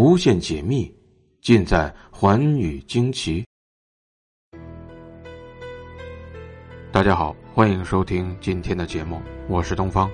[0.00, 0.88] 无限解密，
[1.42, 3.44] 尽在寰宇惊奇。
[6.92, 10.08] 大家好，欢迎收听今天的节目，我是东方。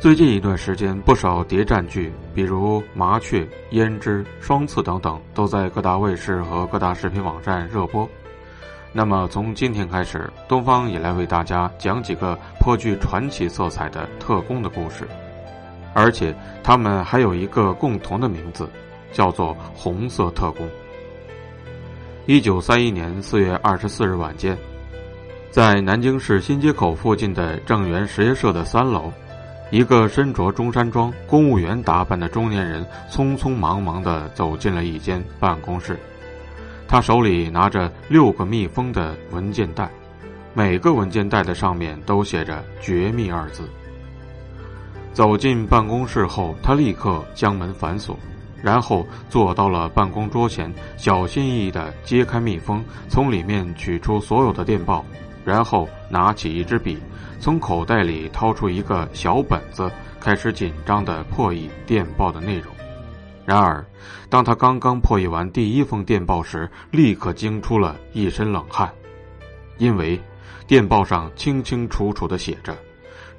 [0.00, 8.08] 最近一段时间，不少谍战剧，比如《麻雀》《胭脂》《双刺》等等，都在各大卫视和各大视频网站热播。
[8.92, 15.04] 那么，从今天开始，东方也来为大家讲几个颇具传奇色彩的特工的故事，
[15.94, 18.68] 而且他们还有一个共同的名字，
[19.12, 20.68] 叫做“红色特工”。
[22.26, 24.56] 一九三一年四月二十四日晚间，
[25.50, 29.12] 在南京市新街口附近的正源实业社的三楼。
[29.70, 35.98] 一个身着中山装、公务员打扮的中年人，匆匆忙忙地走进了一间办公室。
[36.86, 39.90] 他手里拿着六个密封的文件袋，
[40.54, 43.68] 每个文件袋的上面都写着“绝密”二字。
[45.18, 48.16] 走进办公室后，他立刻将门反锁，
[48.62, 55.04] 然后坐到了办公桌前，小心翼翼地揭开密封，从里面取出所有的电报，
[55.44, 56.96] 然后拿起一支笔。
[57.40, 62.72] 从口袋里掏出一个小本子，开始紧张地破译电报的内容。
[63.44, 63.84] 然而，
[64.30, 68.88] 当他刚刚破译完第一封电报时，立刻惊出了一身冷汗，
[69.78, 70.20] 因为
[70.68, 72.72] 电报上清清楚楚地写着：“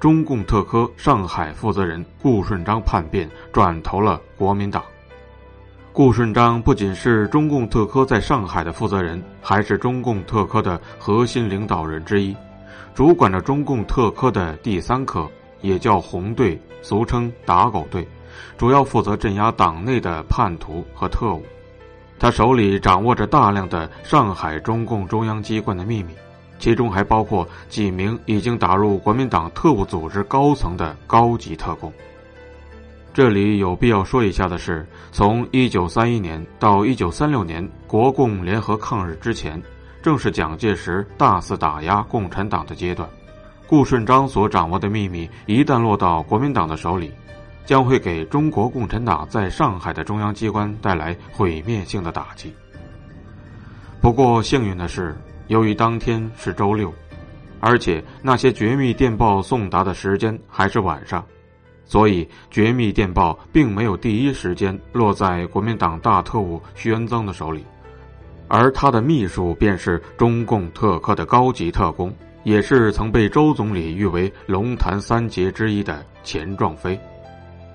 [0.00, 4.82] 中共特科上海负责人顾顺章叛变，转投了国民党。”
[5.92, 12.34] 顾顺章不仅是中共特科在上海的负责人，还是中共特科的核心领导人之一。
[12.94, 15.28] 主管着中共特科的第三科，
[15.60, 18.08] 也叫红队，俗称打狗队，
[18.56, 21.44] 主要负责镇压党内的叛徒和特务。
[22.18, 26.14] 他手里掌握着大量的上海中共中央机关的秘密，
[26.60, 31.92] 其中还包括几名已经打入国民党特务组织高层的高级特工。
[33.12, 39.60] 这里有必要说一下的是，从1931年到1936年国共联合抗日之前。
[40.02, 43.06] 正是蒋介石大肆打压共产党的阶段，
[43.66, 47.12] 顾顺章所掌握的秘密一旦落到国民党的手里，
[47.66, 52.50] 将会给中国共产党在上海的中央机关带来毁灭性的打击。
[54.00, 55.14] 不过幸运的是，
[55.50, 56.94] 由于当天是周六，
[57.58, 61.26] 而且那些绝密电报送达的时间还是晚上，
[61.84, 67.64] 所以绝密电报并没有第一时间落在国民党大特务徐元增的手里。
[68.46, 76.96] 而他的秘书便是中共特科的高级特工，也是曾被周总理誉为“龙潭三杰”之一的钱壮飞。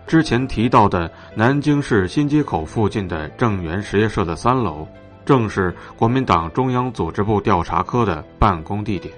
[0.08, 4.88] 之前提到的南京市新街口附近的正源实业社的三楼，
[5.26, 9.14] 正是国民党中央组织部调查科的办公地点。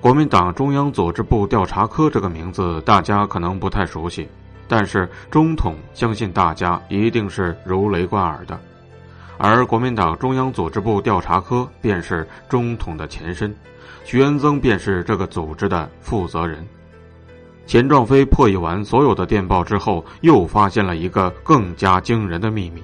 [0.00, 4.28] 国民党中央组织部调查科这个名字大家可能不太熟悉，
[4.66, 8.58] 但是中统相信大家一定是如雷贯耳的。
[9.38, 13.54] 而国民党中央组织部调查科便是中统的前身，
[14.04, 16.64] 徐元增便是这个组织的负责人。
[17.66, 22.82] 钱壮飞破译完所有的电报之后，又发现了一个更加惊人的秘密。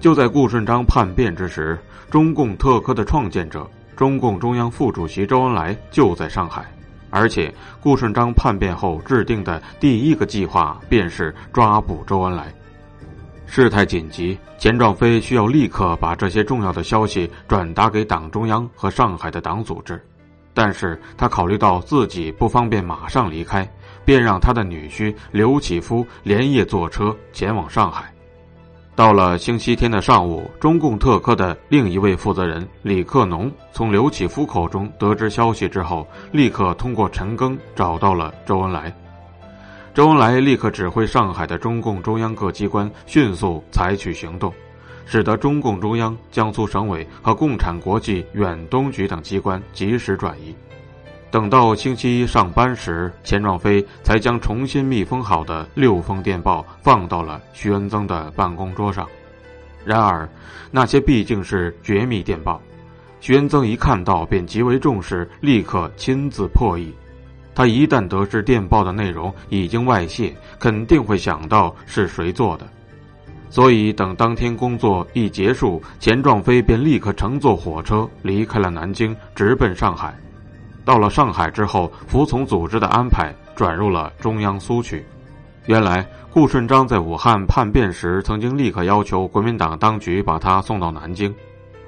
[0.00, 1.78] 就在顾顺章叛变之时，
[2.10, 6.64] 中共特科的创建者、中共中央副主席周恩来就在上海，
[7.10, 12.52] 而且顾顺章叛变后制定的第一个计划便是抓捕周恩来。
[13.44, 20.00] 事态紧急，钱壮飞需要立刻把这些重要的消息转达给党中央和上海的党组织，
[20.54, 23.68] 但是他考虑到自己不方便马上离开，
[24.04, 28.12] 便让他的女婿刘启夫连夜坐车前往上海。
[28.98, 38.92] 到了星期天的上午，中共特科的另一位负责人李克农从刘启夫口中得知消息之后，立刻通过陈赓找到了周恩来。
[39.94, 44.52] 周恩来立刻指挥上海的中共中央各机关迅速采取行动，
[45.06, 50.52] 使得中共中央、江苏省委和共产国际远东局等机关及时转移。
[51.30, 59.06] 等到星期一上班时，钱壮飞才将重新密封好的六封电报放到了徐恩增的办公桌上。
[59.84, 60.26] 然而，
[60.70, 62.60] 那些毕竟是绝密电报，
[63.20, 66.94] 徐恩增一看到便极为重视，立刻亲自破译。
[67.54, 72.66] 他一旦得知电报的内容已经外泄，肯定会想到是谁做的，
[73.50, 80.16] 所以等当天工作一结束，钱壮飞便立刻乘坐火车离开了南京，直奔上海。
[80.88, 85.04] 到了上海之后，服从组织的安排，转入了中央苏区。
[85.66, 91.34] 原来顾顺章在武汉叛变时，曾经立刻要求国民党当局把他送到南京，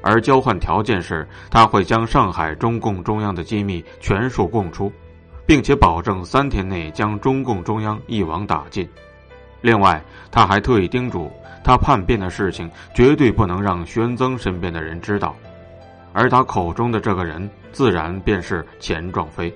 [0.02, 4.92] 而交换条件是他会将上海中共中央的机密全数供出。
[5.46, 8.88] 并且保证三天内将中共中央一网打尽。
[9.62, 10.00] 另外，
[10.30, 11.28] 他还特意叮嘱
[11.64, 15.34] 他叛变的事情绝对不能让徐恩曾身边的人知道，
[16.12, 19.52] 而他口中的这个人自然便是钱壮飞。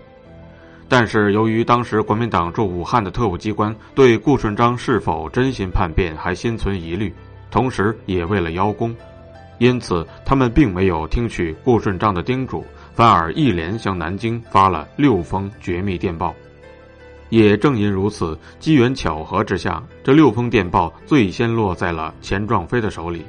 [0.89, 7.13] 但是，由于当时国民党驻武汉的特务机关对顾顺章是否真心叛变还心存疑虑，
[7.51, 8.95] 同时也为了邀功，
[9.59, 16.35] 因此他们并没有听取顾顺章的叮嘱，反而一连向南京发了六封绝密电报。
[17.31, 23.25] 也正因如此，机缘巧合之下，这六封电报最先落在了钱壮飞的手里。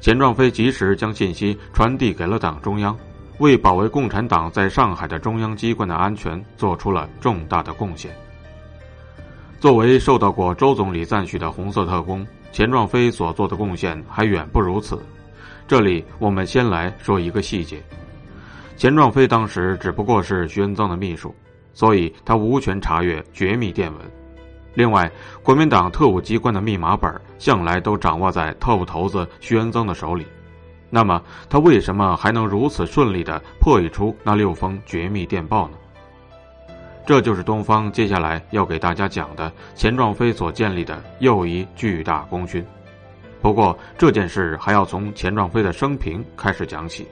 [0.00, 2.96] 钱壮飞及时将信息传递给了党中央。
[3.38, 8.14] 为保卫共产党在上海的中央机关的安全做出了重大的贡献。
[9.58, 15.02] 作为受到过周总理赞许的红色特工，钱壮飞所做的贡献还远不如此。
[15.66, 17.82] 这里我们先来说一个细节：
[18.76, 21.34] 钱壮飞当时只不过是徐恩曾的秘书，
[21.72, 24.19] 所以他无权查阅绝密电文。
[24.74, 25.10] 另外，
[25.42, 30.26] 国民党特务机关的密码本向来都掌握在特务头子徐恩曾的手里。
[30.88, 35.74] 那么，他为什么还能如此顺利地破译出那六封绝密电报呢？
[37.06, 42.64] 这就是东方接下来要给大家讲的钱壮飞所建立的又一巨大功勋。
[43.40, 47.08] 不过，这件事还要从钱壮飞的生平开始讲起。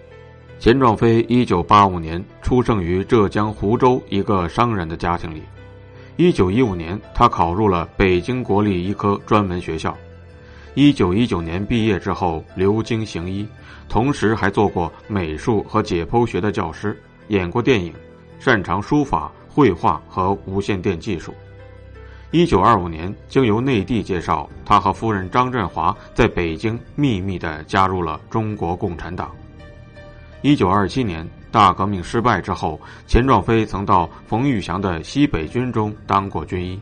[0.60, 5.42] 钱壮飞一九八五年出生于浙江湖州一个商人的家庭里。
[6.18, 9.96] 一九一五年，他考入了北京国立医科专门学校。
[10.74, 13.46] 一九一九年毕业之后，留京行医。
[13.88, 17.94] 同时还做过美术和解剖学的教师，演过电影，
[18.40, 21.32] 擅长书法、绘画和无线电技术。
[22.32, 29.30] 一九二五年，经由内地介绍，他和夫人张振华在北京秘密地加入了中国共产党。
[30.42, 36.80] 一九二七年，大革命失败之后，钱壮飞曾到冯玉祥的西北军中当过军医，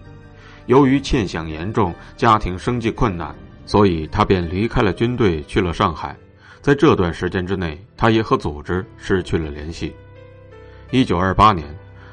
[0.66, 3.34] 由于欠饷严重，家庭生计困难，
[3.64, 6.16] 所以他便离开了军队，去了上海。
[6.60, 9.94] 在这段时间之内，他也和组织失去了联系。
[10.90, 11.64] 一九二八年，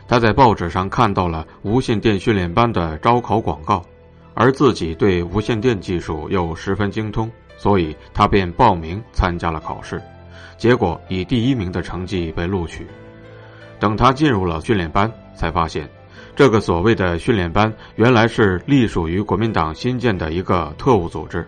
[0.07, 3.83] 他在报纸上看到了无线电训练班的招考广告，
[4.35, 9.99] 而自己对无线电技术又十分精通，所以他便报名参加了考试，
[10.63, 12.87] 结果以第一名的成绩被录取。
[13.81, 15.89] 等他进入了训练班，才发现，
[16.37, 21.45] 这个所谓的训练班原来是隶属于国民党新建的一个特务组织。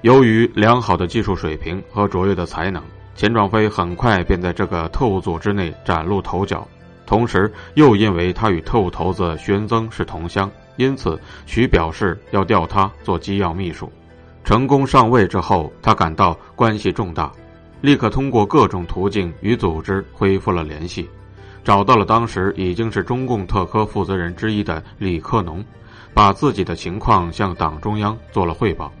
[0.00, 2.82] 由于良好的技术水平和卓越的才能，
[3.14, 6.66] 钱壮飞很快便在这个特务组织内崭露头角。
[7.06, 11.16] 同时，又因为他与特务头子徐恩曾是同乡，因此
[11.46, 13.88] 徐表示要调他做机要秘书。
[14.42, 17.30] 成功上位之后，他感到关系重大，
[17.80, 21.08] 立刻通过各种途径与组织恢复了联系，
[21.62, 25.64] 找到了当时已经是中共特科负责人之一的李克农，
[26.12, 28.92] 把自己的情况向党中央做了汇报。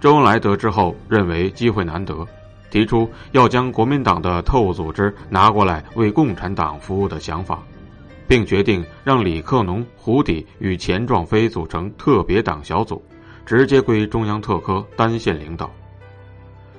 [0.00, 2.26] 周恩来得知后，认为机会难得，
[2.70, 7.62] 提出要将国民党的特务组织拿过来为共产党服务的想法，
[8.26, 13.02] 并决定让李克农、胡底与钱壮飞组成特别党小组，
[13.44, 15.70] 直接归中央特科单线领导。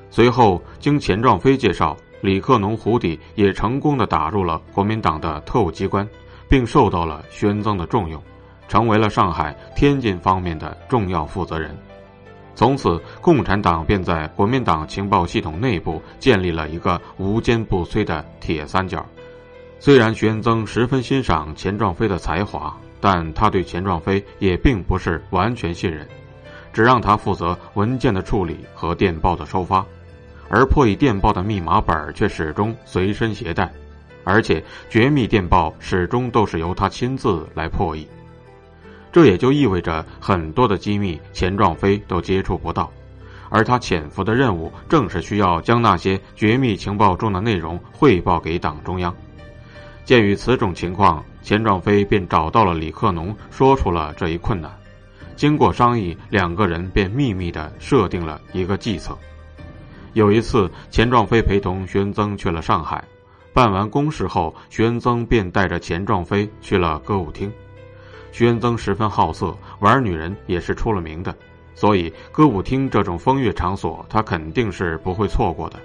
[0.09, 6.07] 随后，经钱壮飞介绍，李克农、胡底也成功的打入了国民党的特务机关，
[6.49, 8.21] 并受到了宣增的重用，
[8.67, 11.77] 成为了上海、天津方面的重要负责人。
[12.55, 19.05] 从此，共产党便在国民党情报系统内部建立了一个无坚不摧的铁三角。
[19.77, 26.07] 虽然徐恩曾十分欣赏钱壮飞的才华，但他对钱壮飞也并不是完全信任，
[26.73, 29.85] 只让他负责文件的处理和电报的收发，
[30.49, 33.71] 而破译电报的密码本却始终随身携带，
[34.23, 38.07] 而且绝密电报始终都是由他亲自来破译。
[39.11, 42.91] 这也就意味着很多的机密钱壮飞都接触不到，
[43.49, 49.15] 而他潜伏的任务正是需要将那些绝密情报中的内容汇报给党中央。
[50.05, 54.71] 鉴于此种情况，钱壮飞便找到了李克农，说出了这一困难。
[55.35, 59.17] 经过商议，两个人便秘密地设定了一个计策。
[60.13, 63.03] 有一次，钱壮飞陪同徐恩曾去了上海，
[63.53, 67.51] 办完公事后，徐恩曾便带着钱壮飞去了歌舞厅。
[68.31, 71.35] 徐恩曾十分好色，玩女人也是出了名的，
[71.73, 75.79] 所以歌舞厅这种风月场所，他肯定是不会错过的。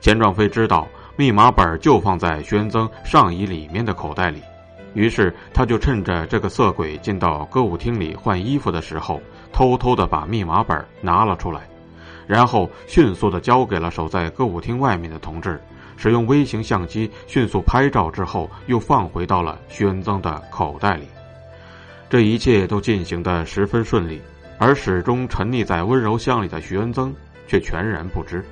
[0.00, 4.42] 钱壮飞知道密码本就放在徐恩曾上衣里面的口袋里，
[4.94, 9.20] 于是他就趁着这个色鬼进到歌舞厅里换衣服的时候，
[9.52, 11.60] 偷偷的把密码本拿了出来，
[12.26, 15.60] 然后迅速的交给了守在歌舞厅外面的同志，
[15.96, 21.06] 使用微型相机迅速拍照之后，又放回到了徐恩曾的口袋里。
[22.08, 24.20] 这一切都进行得十分顺利，
[24.58, 27.14] 而始终沉溺在温柔乡里的徐恩曾
[27.46, 28.44] 却全然不知。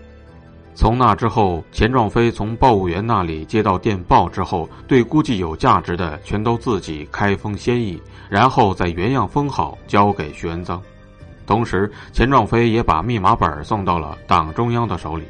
[0.73, 8.01] 从那之后，钱壮飞从报务员那里接到电报之后，对估计有价值的全都自己开封先议，
[8.31, 10.81] 然后再原样封好交给徐恩曾。
[11.51, 15.25] 同时，钱壮飞也把密码本送到了党中央的手里。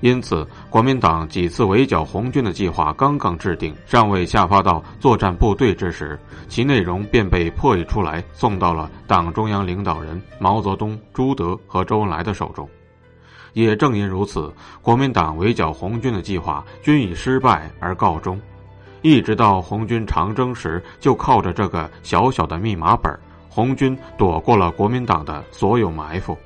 [0.00, 12.66] 因此，国民党几次围剿红军的计划刚刚制定，尚未下发到作战部队之时，其内容便被破译出来，送到了党中央领导人毛泽东、朱德和周恩来的手中。
[13.52, 18.40] 也正因如此，国民党围剿红军的计划均以失败而告终。
[19.02, 23.12] 一直到红军长征时，就靠着这个小小的密码本，
[23.58, 26.38] 红军躲过了国民党的所有埋伏。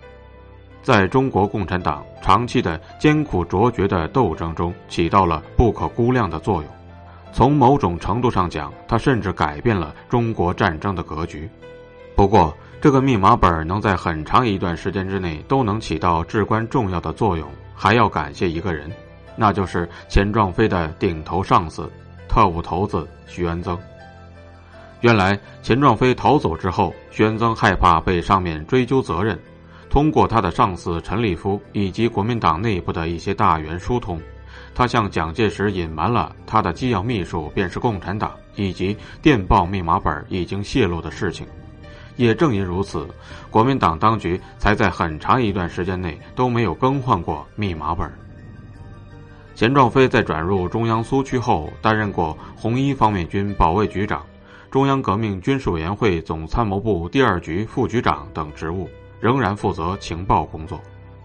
[0.80, 6.64] 在中国共产党长期的艰苦卓绝的斗争中，起到了不可估量的作用。
[7.30, 11.46] 从某种程度上讲，它甚至改变了中国战争的格局。
[12.16, 18.90] 不过，这个密码本能在很长一段时间之内都能起到至关重要的作用，还要感谢一个人，
[19.36, 21.92] 那就是钱壮飞的顶头上司、
[22.26, 23.78] 特务头子徐恩曾。
[25.02, 29.36] 原来，钱壮飞逃走之后，徐恩曾害怕被上面追究责任。
[29.90, 34.22] 通过他的上司陈立夫以及国民党内部的一些大员疏通，
[34.72, 41.44] 他向蒋介石隐瞒了他的机要秘书便是共产党，以及电报密码本已经泄露的事情。
[42.14, 43.04] 也正因如此，
[43.50, 48.08] 国民党当局才在很长一段时间内都没有更换过密码本。
[49.56, 54.24] 钱壮飞在转入中央苏区后，担任过红一方面军保卫局长、
[54.72, 58.88] 中央革命军事委员会总参谋部第二局副局长等职务。
[59.20, 60.80] 仍然负责情报工作。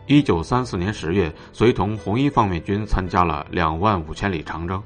[0.06, 4.84] 一九三四年十月，随同红一方面军参加了两万五千里长征。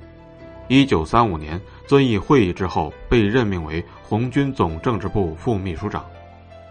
[0.70, 6.06] 一九三五年，遵义会议之后，被任命为红军总政治部副秘书长。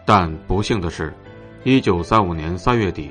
[0.07, 1.13] 但不幸的是，
[1.63, 3.11] 一九三五年三月底，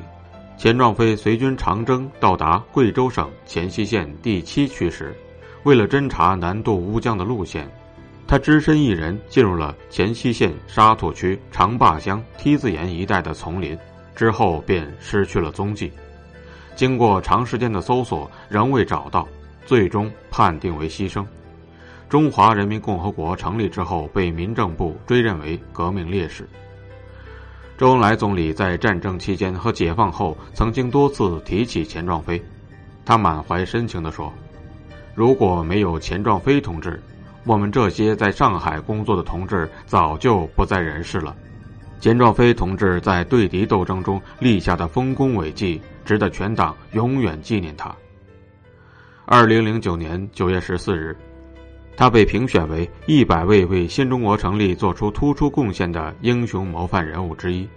[0.58, 5.16] 钱壮飞随军长征到达贵州省黔西县第七区时，
[5.64, 7.70] 为了侦察南渡乌江的路线。
[8.30, 13.76] 他只身一人进入了黔西县沙土区长坝乡梯子岩一带的丛林，
[14.16, 15.92] 之后便失去了踪迹。
[16.76, 19.28] 经过长时间的搜索，仍未找到，
[19.66, 21.26] 最终判定为牺牲。
[22.08, 26.48] 中华人民共和国成立之后，被民政部追认为革命烈士。
[27.80, 32.40] 周恩来总理在战争期间和解放后，曾经多次提起钱壮飞，
[33.04, 34.32] 他满怀深情地说
[35.16, 37.02] ：“如果没有钱壮飞同志。”
[37.46, 41.36] 我们这些在上海工作的同志早就不在人世了。
[42.00, 47.94] 钱壮飞同志在对敌斗争中立下的丰功伟绩，值得全党永远纪念他。
[49.26, 51.16] 二零零九年九月十四日，
[51.98, 57.68] 他被评选为一百位为新中国成立做出突出贡献的英雄模范人物之一。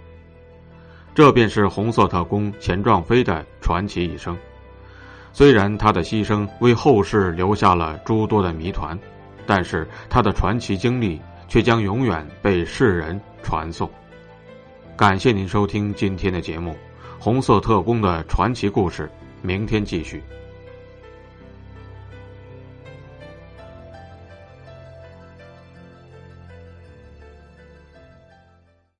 [1.13, 4.37] 这便是红色特工钱壮飞的传奇一生。
[5.31, 8.97] 虽然他的牺牲为后世留下了诸多的谜团。
[9.45, 13.89] 但是他的传奇经历却将永远被世人传颂。
[14.95, 16.71] 感谢您收听今天的节目
[17.19, 19.03] 《红色特工的传奇故事》，
[19.41, 20.21] 明天继续。